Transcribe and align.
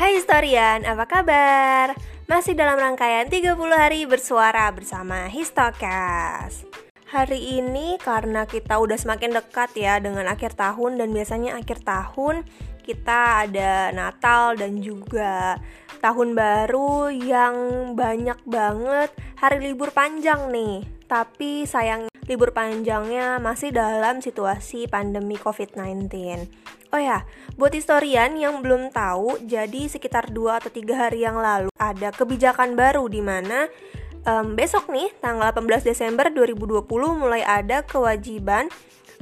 Hai 0.00 0.16
historian, 0.16 0.80
apa 0.88 1.04
kabar? 1.04 1.92
Masih 2.24 2.56
dalam 2.56 2.80
rangkaian 2.80 3.28
30 3.28 3.52
hari 3.68 4.08
bersuara 4.08 4.64
bersama 4.72 5.28
Histokas 5.28 6.64
Hari 7.12 7.60
ini 7.60 8.00
karena 8.00 8.48
kita 8.48 8.80
udah 8.80 8.96
semakin 8.96 9.36
dekat 9.36 9.76
ya 9.76 10.00
dengan 10.00 10.24
akhir 10.24 10.56
tahun 10.56 10.96
dan 10.96 11.12
biasanya 11.12 11.60
akhir 11.60 11.84
tahun 11.84 12.48
kita 12.80 13.44
ada 13.44 13.92
Natal 13.92 14.56
dan 14.56 14.80
juga 14.80 15.60
tahun 16.00 16.32
baru 16.32 17.12
yang 17.12 17.56
banyak 17.92 18.40
banget 18.48 19.12
hari 19.36 19.68
libur 19.68 19.92
panjang 19.92 20.48
nih. 20.48 20.80
Tapi 21.04 21.68
sayang 21.68 22.09
libur 22.30 22.54
panjangnya 22.54 23.42
masih 23.42 23.74
dalam 23.74 24.22
situasi 24.22 24.86
pandemi 24.86 25.34
COVID-19. 25.34 26.06
Oh 26.94 27.02
ya, 27.02 27.26
buat 27.58 27.74
historian 27.74 28.38
yang 28.38 28.62
belum 28.62 28.94
tahu, 28.94 29.42
jadi 29.50 29.90
sekitar 29.90 30.30
2 30.30 30.62
atau 30.62 30.70
3 30.70 30.94
hari 30.94 31.26
yang 31.26 31.42
lalu 31.42 31.74
ada 31.74 32.14
kebijakan 32.14 32.78
baru 32.78 33.10
di 33.10 33.18
mana 33.18 33.66
um, 34.30 34.54
besok 34.54 34.86
nih 34.94 35.10
tanggal 35.18 35.50
18 35.50 35.90
Desember 35.90 36.30
2020 36.30 36.86
mulai 37.18 37.42
ada 37.42 37.82
kewajiban 37.82 38.70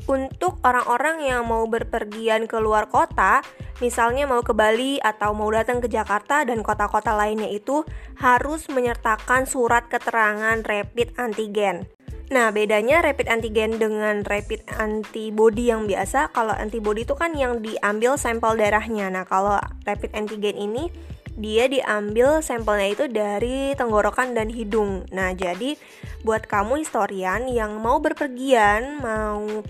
untuk 0.04 0.60
orang-orang 0.62 1.24
yang 1.26 1.42
mau 1.48 1.64
berpergian 1.66 2.46
ke 2.46 2.56
luar 2.62 2.86
kota, 2.92 3.42
misalnya 3.82 4.28
mau 4.30 4.44
ke 4.46 4.54
Bali 4.54 5.00
atau 5.02 5.34
mau 5.34 5.48
datang 5.50 5.82
ke 5.82 5.88
Jakarta 5.90 6.46
dan 6.46 6.60
kota-kota 6.60 7.16
lainnya 7.16 7.50
itu 7.50 7.82
harus 8.20 8.68
menyertakan 8.70 9.48
surat 9.48 9.90
keterangan 9.90 10.60
rapid 10.62 11.18
antigen. 11.18 11.97
Nah, 12.28 12.52
bedanya 12.52 13.00
rapid 13.00 13.32
antigen 13.32 13.80
dengan 13.80 14.20
rapid 14.20 14.60
antibody 14.76 15.72
yang 15.72 15.88
biasa, 15.88 16.28
kalau 16.36 16.52
antibody 16.52 17.08
itu 17.08 17.16
kan 17.16 17.32
yang 17.32 17.64
diambil 17.64 18.20
sampel 18.20 18.52
darahnya. 18.52 19.08
Nah, 19.08 19.24
kalau 19.24 19.56
rapid 19.88 20.12
antigen 20.12 20.60
ini 20.60 20.92
dia 21.38 21.70
diambil 21.70 22.44
sampelnya 22.44 22.88
itu 22.92 23.04
dari 23.08 23.72
tenggorokan 23.78 24.36
dan 24.36 24.52
hidung. 24.52 25.08
Nah, 25.08 25.32
jadi 25.32 25.78
buat 26.20 26.44
kamu 26.44 26.84
historian 26.84 27.48
yang 27.48 27.80
mau 27.80 27.96
berpergian, 28.02 29.00
mau 29.00 29.64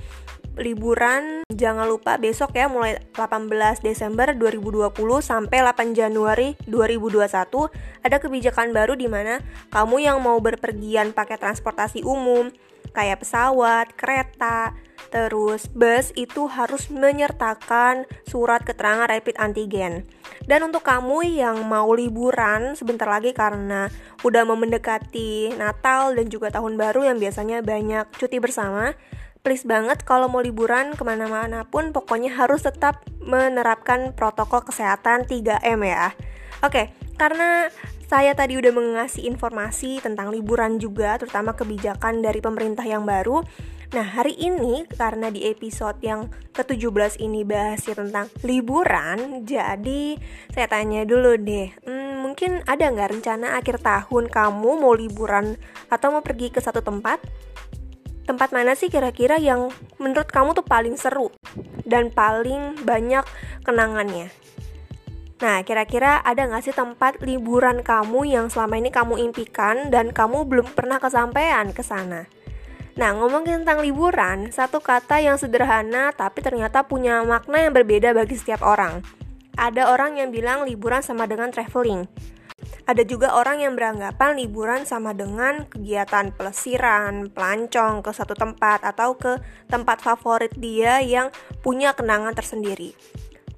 liburan 0.59 1.47
jangan 1.49 1.87
lupa 1.87 2.19
besok 2.19 2.59
ya 2.59 2.67
mulai 2.67 2.99
18 3.15 3.81
Desember 3.81 4.35
2020 4.35 4.91
sampai 5.23 5.59
8 5.63 5.95
Januari 5.95 6.59
2021 6.67 7.25
ada 8.05 8.17
kebijakan 8.19 8.75
baru 8.75 8.99
di 8.99 9.07
mana 9.07 9.41
kamu 9.71 10.05
yang 10.05 10.19
mau 10.19 10.37
berpergian 10.43 11.15
pakai 11.15 11.39
transportasi 11.39 12.03
umum 12.03 12.51
kayak 12.93 13.23
pesawat, 13.23 13.95
kereta, 13.95 14.75
terus 15.15 15.71
bus 15.71 16.11
itu 16.19 16.51
harus 16.51 16.91
menyertakan 16.91 18.05
surat 18.27 18.65
keterangan 18.65 19.07
rapid 19.09 19.37
antigen. 19.39 20.09
Dan 20.49 20.67
untuk 20.67 20.83
kamu 20.83 21.39
yang 21.39 21.63
mau 21.69 21.93
liburan 21.93 22.75
sebentar 22.75 23.07
lagi 23.09 23.37
karena 23.37 23.93
udah 24.25 24.43
mendekati 24.49 25.55
Natal 25.57 26.17
dan 26.17 26.27
juga 26.33 26.49
tahun 26.51 26.75
baru 26.81 27.07
yang 27.13 27.21
biasanya 27.21 27.61
banyak 27.61 28.09
cuti 28.17 28.41
bersama, 28.41 28.97
please 29.43 29.65
banget 29.65 30.03
kalau 30.05 30.27
mau 30.27 30.43
liburan 30.43 30.95
ke 30.95 31.03
mana-mana 31.07 31.65
pun 31.67 31.91
pokoknya 31.95 32.35
harus 32.35 32.67
tetap 32.67 33.03
menerapkan 33.23 34.13
protokol 34.15 34.65
kesehatan 34.67 35.25
3M 35.27 35.81
ya. 35.85 36.13
Oke, 36.65 36.91
karena 37.15 37.71
saya 38.09 38.33
tadi 38.33 38.57
udah 38.57 38.73
mengasih 38.73 39.29
informasi 39.29 40.01
tentang 40.01 40.33
liburan 40.33 40.81
juga, 40.81 41.21
terutama 41.21 41.53
kebijakan 41.53 42.25
dari 42.25 42.41
pemerintah 42.41 42.83
yang 42.89 43.05
baru. 43.05 43.45
Nah, 43.89 44.05
hari 44.05 44.37
ini 44.37 44.85
karena 44.89 45.33
di 45.33 45.49
episode 45.49 45.97
yang 46.05 46.29
ke-17 46.53 47.21
ini 47.25 47.45
bahasnya 47.45 47.97
tentang 47.97 48.29
liburan, 48.45 49.45
jadi 49.49 50.17
saya 50.53 50.67
tanya 50.69 51.05
dulu 51.09 51.41
deh, 51.41 51.73
hmm, 51.89 52.21
mungkin 52.21 52.65
ada 52.69 52.89
nggak 52.89 53.17
rencana 53.17 53.57
akhir 53.57 53.81
tahun 53.81 54.29
kamu 54.29 54.71
mau 54.77 54.93
liburan 54.93 55.57
atau 55.89 56.13
mau 56.13 56.21
pergi 56.21 56.53
ke 56.53 56.61
satu 56.61 56.85
tempat? 56.85 57.21
Tempat 58.29 58.53
mana 58.53 58.77
sih 58.77 58.93
kira-kira 58.93 59.41
yang 59.41 59.73
menurut 59.97 60.29
kamu 60.29 60.53
tuh 60.53 60.69
paling 60.69 61.01
seru 61.01 61.33
dan 61.89 62.13
paling 62.13 62.77
banyak 62.85 63.25
kenangannya? 63.65 64.29
Nah, 65.41 65.65
kira-kira 65.65 66.21
ada 66.21 66.45
nggak 66.45 66.67
sih 66.67 66.77
tempat 66.77 67.25
liburan 67.25 67.81
kamu 67.81 68.29
yang 68.29 68.47
selama 68.53 68.77
ini 68.77 68.93
kamu 68.93 69.17
impikan 69.33 69.89
dan 69.89 70.13
kamu 70.13 70.45
belum 70.45 70.77
pernah 70.77 71.01
kesampaian 71.01 71.73
ke 71.73 71.81
sana? 71.81 72.29
Nah, 72.99 73.15
ngomongin 73.15 73.63
tentang 73.63 73.81
liburan, 73.81 74.51
satu 74.51 74.83
kata 74.83 75.23
yang 75.23 75.39
sederhana 75.39 76.11
tapi 76.11 76.43
ternyata 76.43 76.83
punya 76.83 77.23
makna 77.23 77.65
yang 77.65 77.73
berbeda 77.73 78.11
bagi 78.11 78.35
setiap 78.35 78.61
orang. 78.67 79.01
Ada 79.55 79.95
orang 79.95 80.19
yang 80.19 80.35
bilang 80.35 80.67
liburan 80.67 81.01
sama 81.01 81.31
dengan 81.31 81.55
traveling. 81.55 82.11
Ada 82.89 83.05
juga 83.05 83.37
orang 83.37 83.61
yang 83.61 83.77
beranggapan 83.77 84.41
liburan 84.41 84.83
sama 84.89 85.13
dengan 85.13 85.69
kegiatan 85.69 86.33
pelesiran, 86.33 87.29
pelancong 87.31 88.01
ke 88.01 88.11
satu 88.11 88.33
tempat 88.33 88.81
atau 88.81 89.15
ke 89.15 89.39
tempat 89.69 90.01
favorit 90.01 90.57
dia 90.57 90.99
yang 91.05 91.29
punya 91.61 91.93
kenangan 91.93 92.33
tersendiri. 92.33 92.97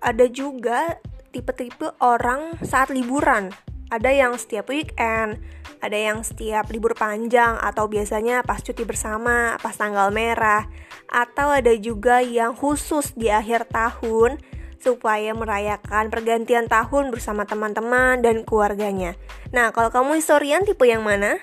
Ada 0.03 0.27
juga 0.27 0.99
tipe-tipe 1.31 1.95
orang 2.03 2.59
saat 2.67 2.91
liburan. 2.91 3.55
Ada 3.91 4.11
yang 4.11 4.35
setiap 4.39 4.71
weekend, 4.71 5.43
ada 5.81 5.99
yang 5.99 6.21
setiap 6.23 6.69
libur 6.71 6.95
panjang 6.95 7.59
atau 7.59 7.89
biasanya 7.89 8.45
pas 8.45 8.61
cuti 8.63 8.87
bersama, 8.87 9.59
pas 9.59 9.75
tanggal 9.75 10.13
merah, 10.15 10.69
atau 11.11 11.51
ada 11.51 11.75
juga 11.75 12.23
yang 12.23 12.55
khusus 12.55 13.17
di 13.19 13.33
akhir 13.33 13.67
tahun 13.73 14.39
supaya 14.81 15.37
merayakan 15.37 16.09
pergantian 16.09 16.67
tahun 16.67 17.13
bersama 17.13 17.45
teman-teman 17.45 18.25
dan 18.25 18.43
keluarganya. 18.49 19.15
Nah, 19.53 19.71
kalau 19.71 19.93
kamu 19.93 20.19
historian 20.19 20.65
tipe 20.65 20.89
yang 20.89 21.05
mana? 21.05 21.37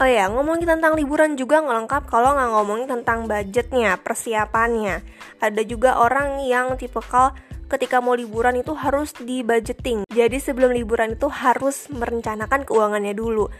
Oh 0.00 0.08
ya, 0.08 0.32
ngomongin 0.32 0.64
tentang 0.64 0.96
liburan 0.96 1.36
juga 1.36 1.60
nggak 1.60 1.76
lengkap 1.84 2.02
kalau 2.08 2.32
nggak 2.32 2.50
ngomongin 2.56 2.88
tentang 2.88 3.28
budgetnya, 3.28 4.00
persiapannya. 4.00 5.04
Ada 5.44 5.60
juga 5.68 6.00
orang 6.00 6.40
yang 6.48 6.72
tipe 6.80 6.96
tipikal 6.96 7.36
ketika 7.70 8.00
mau 8.00 8.16
liburan 8.16 8.56
itu 8.56 8.72
harus 8.72 9.12
di 9.14 9.44
budgeting. 9.44 10.08
Jadi 10.08 10.40
sebelum 10.40 10.72
liburan 10.72 11.14
itu 11.14 11.28
harus 11.28 11.86
merencanakan 11.92 12.64
keuangannya 12.64 13.12
dulu. 13.12 13.52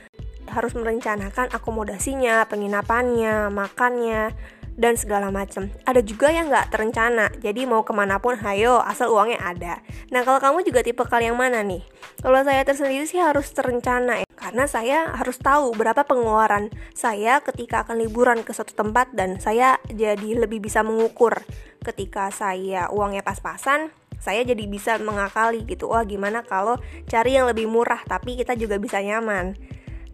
Harus 0.50 0.72
merencanakan 0.74 1.52
akomodasinya, 1.52 2.48
penginapannya, 2.48 3.52
makannya, 3.52 4.34
dan 4.80 4.96
segala 4.96 5.28
macam. 5.28 5.68
Ada 5.84 6.00
juga 6.00 6.32
yang 6.32 6.48
nggak 6.48 6.72
terencana, 6.72 7.28
jadi 7.44 7.68
mau 7.68 7.84
ke 7.84 7.92
mana 7.92 8.16
pun 8.16 8.40
hayo 8.40 8.80
asal 8.80 9.12
uangnya 9.12 9.38
ada. 9.44 9.74
Nah 10.08 10.24
kalau 10.24 10.40
kamu 10.40 10.64
juga 10.64 10.80
tipe 10.80 11.04
kal 11.04 11.20
yang 11.20 11.36
mana 11.36 11.60
nih? 11.60 11.84
Kalau 12.24 12.40
saya 12.40 12.64
tersendiri 12.64 13.04
sih 13.04 13.20
harus 13.20 13.52
terencana 13.52 14.24
ya, 14.24 14.28
karena 14.40 14.64
saya 14.64 15.12
harus 15.12 15.36
tahu 15.36 15.76
berapa 15.76 16.08
pengeluaran 16.08 16.72
saya 16.96 17.44
ketika 17.44 17.84
akan 17.84 18.00
liburan 18.00 18.40
ke 18.40 18.56
suatu 18.56 18.72
tempat 18.72 19.12
dan 19.12 19.36
saya 19.36 19.76
jadi 19.92 20.40
lebih 20.40 20.64
bisa 20.64 20.80
mengukur 20.80 21.44
ketika 21.84 22.32
saya 22.32 22.88
uangnya 22.88 23.20
pas-pasan 23.20 23.92
saya 24.20 24.44
jadi 24.44 24.64
bisa 24.68 25.00
mengakali 25.00 25.64
gitu 25.64 25.92
wah 25.92 26.04
gimana 26.04 26.44
kalau 26.44 26.76
cari 27.08 27.40
yang 27.40 27.48
lebih 27.48 27.68
murah 27.68 28.04
tapi 28.04 28.36
kita 28.36 28.52
juga 28.56 28.76
bisa 28.76 29.00
nyaman 29.00 29.56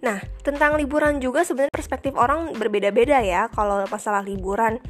Nah, 0.04 0.20
tentang 0.44 0.76
liburan 0.76 1.18
juga 1.24 1.46
sebenarnya 1.46 1.72
perspektif 1.72 2.12
orang 2.16 2.52
berbeda-beda 2.52 3.22
ya 3.24 3.48
kalau 3.48 3.88
masalah 3.88 4.20
liburan. 4.20 4.80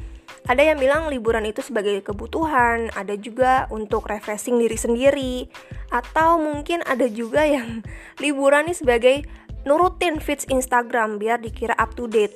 Ada 0.47 0.63
yang 0.63 0.79
bilang 0.79 1.11
liburan 1.11 1.43
itu 1.43 1.59
sebagai 1.59 1.99
kebutuhan, 2.03 2.87
ada 2.95 3.15
juga 3.19 3.67
untuk 3.67 4.07
refreshing 4.07 4.59
diri 4.59 4.79
sendiri, 4.79 5.35
atau 5.91 6.39
mungkin 6.39 6.83
ada 6.87 7.07
juga 7.11 7.43
yang 7.43 7.83
liburan 8.23 8.71
ini 8.71 8.75
sebagai 8.75 9.15
nurutin 9.67 10.23
feeds 10.23 10.47
Instagram 10.47 11.19
biar 11.19 11.43
dikira 11.43 11.75
up 11.75 11.91
to 11.99 12.07
date. 12.07 12.31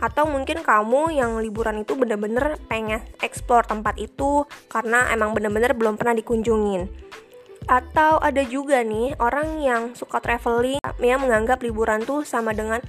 Atau 0.00 0.24
mungkin 0.24 0.64
kamu 0.64 1.12
yang 1.12 1.36
liburan 1.44 1.84
itu 1.84 1.92
bener-bener 1.92 2.56
pengen 2.72 3.04
explore 3.20 3.68
tempat 3.68 4.00
itu 4.00 4.48
karena 4.72 5.12
emang 5.12 5.36
bener-bener 5.36 5.76
belum 5.76 6.00
pernah 6.00 6.16
dikunjungin. 6.16 6.88
Atau 7.68 8.22
ada 8.22 8.40
juga 8.46 8.80
nih 8.80 9.18
orang 9.20 9.60
yang 9.60 9.82
suka 9.98 10.22
traveling 10.22 10.80
yang 11.02 11.20
menganggap 11.20 11.60
liburan 11.60 12.04
tuh 12.04 12.24
sama 12.24 12.56
dengan 12.56 12.80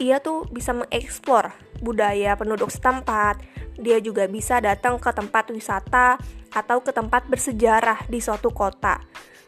ia 0.00 0.22
tuh 0.22 0.48
bisa 0.48 0.72
mengeksplor 0.72 1.52
budaya 1.82 2.38
penduduk 2.38 2.70
setempat. 2.70 3.42
Dia 3.76 3.98
juga 3.98 4.28
bisa 4.28 4.60
datang 4.60 5.00
ke 5.00 5.10
tempat 5.10 5.48
wisata 5.50 6.20
atau 6.52 6.78
ke 6.84 6.92
tempat 6.92 7.26
bersejarah 7.26 8.06
di 8.06 8.20
suatu 8.20 8.52
kota. 8.52 9.00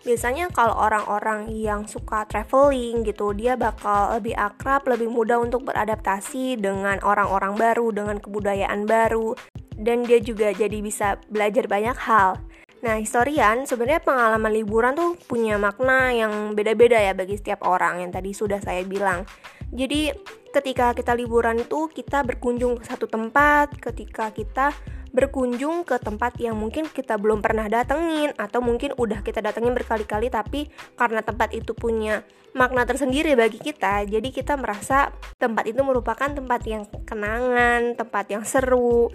Biasanya 0.04 0.52
kalau 0.52 0.76
orang-orang 0.76 1.48
yang 1.48 1.88
suka 1.88 2.28
traveling 2.28 3.08
gitu, 3.08 3.32
dia 3.32 3.56
bakal 3.56 4.12
lebih 4.20 4.36
akrab, 4.36 4.84
lebih 4.84 5.08
mudah 5.08 5.40
untuk 5.40 5.64
beradaptasi 5.64 6.60
dengan 6.60 7.00
orang-orang 7.00 7.56
baru, 7.56 7.88
dengan 7.88 8.20
kebudayaan 8.20 8.84
baru, 8.84 9.32
dan 9.80 10.04
dia 10.04 10.20
juga 10.20 10.52
jadi 10.52 10.84
bisa 10.84 11.16
belajar 11.32 11.64
banyak 11.64 11.96
hal. 11.96 12.36
Nah, 12.84 13.00
historian 13.00 13.64
sebenarnya 13.64 14.04
pengalaman 14.04 14.52
liburan 14.52 14.92
tuh 14.92 15.16
punya 15.24 15.56
makna 15.56 16.12
yang 16.12 16.52
beda-beda 16.52 17.00
ya 17.00 17.16
bagi 17.16 17.40
setiap 17.40 17.64
orang 17.64 18.04
yang 18.04 18.12
tadi 18.12 18.36
sudah 18.36 18.60
saya 18.60 18.84
bilang. 18.84 19.24
Jadi, 19.72 20.12
ketika 20.52 20.92
kita 20.92 21.16
liburan 21.16 21.64
itu 21.64 21.88
kita 21.88 22.20
berkunjung 22.28 22.76
ke 22.76 22.84
satu 22.84 23.08
tempat, 23.08 23.72
ketika 23.80 24.28
kita 24.36 24.76
berkunjung 25.16 25.88
ke 25.88 25.96
tempat 25.96 26.36
yang 26.36 26.60
mungkin 26.60 26.84
kita 26.90 27.16
belum 27.16 27.40
pernah 27.40 27.70
datengin 27.72 28.36
atau 28.36 28.60
mungkin 28.60 28.92
udah 28.98 29.24
kita 29.24 29.40
datengin 29.40 29.70
berkali-kali 29.70 30.26
tapi 30.26 30.66
karena 30.98 31.22
tempat 31.22 31.54
itu 31.54 31.70
punya 31.70 32.26
makna 32.50 32.82
tersendiri 32.82 33.38
bagi 33.38 33.62
kita 33.62 34.10
jadi 34.10 34.26
kita 34.34 34.58
merasa 34.58 35.14
tempat 35.38 35.70
itu 35.70 35.86
merupakan 35.86 36.26
tempat 36.26 36.66
yang 36.66 36.82
kenangan 37.06 37.94
tempat 37.94 38.26
yang 38.26 38.42
seru 38.42 39.14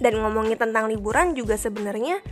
dan 0.00 0.16
ngomongin 0.24 0.56
tentang 0.56 0.88
liburan 0.88 1.36
juga 1.36 1.60
sebenarnya 1.60 2.24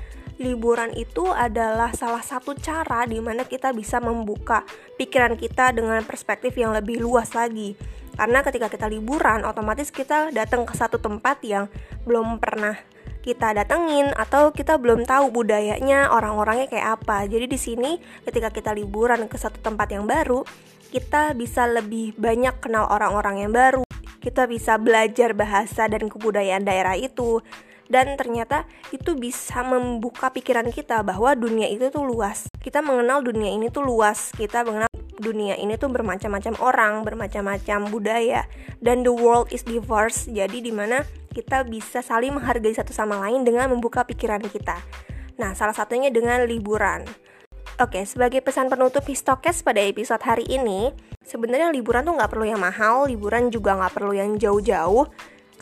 liburan 0.42 0.90
itu 0.98 1.30
adalah 1.30 1.94
salah 1.94 2.20
satu 2.20 2.58
cara 2.58 3.06
di 3.06 3.22
mana 3.22 3.46
kita 3.46 3.70
bisa 3.70 4.02
membuka 4.02 4.66
pikiran 4.98 5.38
kita 5.38 5.70
dengan 5.70 6.02
perspektif 6.02 6.58
yang 6.58 6.74
lebih 6.74 6.98
luas 6.98 7.30
lagi 7.32 7.78
karena 8.16 8.44
ketika 8.44 8.68
kita 8.68 8.86
liburan, 8.92 9.44
otomatis 9.48 9.88
kita 9.88 10.28
datang 10.36 10.68
ke 10.68 10.76
satu 10.76 11.00
tempat 11.00 11.40
yang 11.44 11.72
belum 12.04 12.36
pernah 12.36 12.76
kita 13.22 13.54
datengin 13.54 14.10
atau 14.18 14.50
kita 14.50 14.76
belum 14.76 15.06
tahu 15.06 15.30
budayanya 15.30 16.10
orang-orangnya 16.12 16.66
kayak 16.68 17.00
apa. 17.00 17.24
Jadi 17.30 17.46
di 17.48 17.58
sini 17.58 17.90
ketika 18.26 18.50
kita 18.50 18.70
liburan 18.76 19.30
ke 19.30 19.38
satu 19.38 19.62
tempat 19.62 19.94
yang 19.94 20.04
baru, 20.04 20.44
kita 20.92 21.32
bisa 21.32 21.64
lebih 21.64 22.12
banyak 22.18 22.60
kenal 22.60 22.90
orang-orang 22.90 23.48
yang 23.48 23.52
baru. 23.54 23.86
Kita 24.20 24.44
bisa 24.46 24.76
belajar 24.76 25.32
bahasa 25.32 25.88
dan 25.88 26.10
kebudayaan 26.10 26.66
daerah 26.66 26.98
itu. 26.98 27.40
Dan 27.90 28.14
ternyata 28.18 28.64
itu 28.94 29.14
bisa 29.18 29.60
membuka 29.64 30.30
pikiran 30.30 30.68
kita 30.70 31.00
bahwa 31.02 31.34
dunia 31.34 31.66
itu 31.70 31.88
tuh 31.88 32.04
luas. 32.06 32.46
Kita 32.62 32.84
mengenal 32.84 33.22
dunia 33.22 33.50
ini 33.50 33.68
tuh 33.68 33.84
luas. 33.84 34.30
Kita 34.34 34.62
mengenal 34.66 34.90
dunia 35.22 35.54
ini 35.54 35.78
tuh 35.78 35.88
bermacam-macam 35.92 36.54
orang, 36.58 36.94
bermacam-macam 37.06 37.78
budaya, 37.88 38.42
dan 38.82 39.06
the 39.06 39.12
world 39.14 39.50
is 39.54 39.62
diverse. 39.62 40.26
Jadi 40.26 40.64
di 40.64 40.74
mana 40.74 41.06
kita 41.32 41.64
bisa 41.64 42.02
saling 42.04 42.34
menghargai 42.36 42.74
satu 42.74 42.90
sama 42.90 43.16
lain 43.22 43.46
dengan 43.46 43.70
membuka 43.70 44.04
pikiran 44.04 44.42
kita. 44.50 44.82
Nah, 45.40 45.56
salah 45.56 45.72
satunya 45.72 46.12
dengan 46.12 46.44
liburan. 46.44 47.06
Oke, 47.80 48.04
sebagai 48.04 48.44
pesan 48.44 48.68
penutup 48.68 49.00
Histokes 49.08 49.64
pada 49.64 49.80
episode 49.80 50.20
hari 50.20 50.44
ini, 50.44 50.92
sebenarnya 51.24 51.72
liburan 51.72 52.04
tuh 52.04 52.14
nggak 52.14 52.30
perlu 52.30 52.44
yang 52.44 52.60
mahal, 52.60 53.08
liburan 53.08 53.48
juga 53.48 53.72
nggak 53.80 53.92
perlu 53.96 54.12
yang 54.12 54.36
jauh-jauh. 54.36 55.08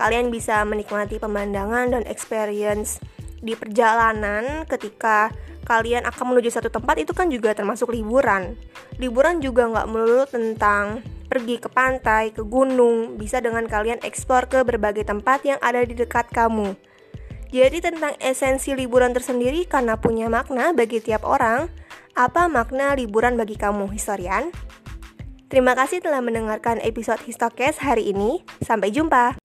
Kalian 0.01 0.33
bisa 0.33 0.65
menikmati 0.65 1.21
pemandangan 1.21 1.93
dan 1.93 2.09
experience 2.09 3.05
di 3.45 3.53
perjalanan 3.53 4.65
ketika 4.65 5.29
kalian 5.69 6.09
akan 6.09 6.33
menuju 6.33 6.49
satu 6.49 6.73
tempat 6.73 7.05
itu 7.05 7.13
kan 7.13 7.29
juga 7.29 7.53
termasuk 7.53 7.93
liburan. 7.93 8.57
Liburan 8.97 9.45
juga 9.45 9.69
nggak 9.69 9.89
melulu 9.93 10.25
tentang 10.25 11.05
pergi 11.29 11.61
ke 11.61 11.69
pantai, 11.69 12.33
ke 12.33 12.41
gunung, 12.41 13.21
bisa 13.21 13.45
dengan 13.45 13.69
kalian 13.69 14.01
eksplor 14.01 14.49
ke 14.49 14.65
berbagai 14.65 15.05
tempat 15.05 15.45
yang 15.45 15.61
ada 15.61 15.85
di 15.85 15.93
dekat 15.93 16.33
kamu. 16.33 16.73
Jadi 17.53 17.83
tentang 17.83 18.17
esensi 18.25 18.73
liburan 18.73 19.13
tersendiri 19.13 19.69
karena 19.69 20.01
punya 20.01 20.33
makna 20.33 20.73
bagi 20.73 21.03
tiap 21.03 21.29
orang, 21.29 21.69
apa 22.17 22.49
makna 22.49 22.97
liburan 22.97 23.37
bagi 23.37 23.59
kamu, 23.59 23.91
historian? 23.93 24.49
Terima 25.51 25.75
kasih 25.75 25.99
telah 25.99 26.23
mendengarkan 26.23 26.79
episode 26.79 27.19
Histokes 27.27 27.83
hari 27.83 28.15
ini. 28.15 28.47
Sampai 28.63 28.95
jumpa. 28.95 29.40